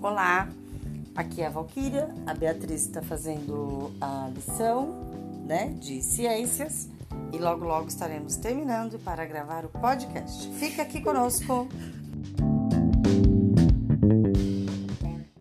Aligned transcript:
Olá, 0.00 0.48
aqui 1.16 1.42
é 1.42 1.46
a 1.46 1.50
Valquíria, 1.50 2.08
a 2.24 2.32
Beatriz 2.32 2.82
está 2.82 3.02
fazendo 3.02 3.90
a 4.00 4.30
lição 4.32 4.94
né, 5.44 5.74
de 5.80 6.00
ciências 6.02 6.88
e 7.32 7.38
logo 7.38 7.64
logo 7.64 7.88
estaremos 7.88 8.36
terminando 8.36 8.96
para 9.00 9.26
gravar 9.26 9.64
o 9.64 9.68
podcast. 9.68 10.48
Fica 10.52 10.82
aqui 10.82 11.00
conosco! 11.00 11.66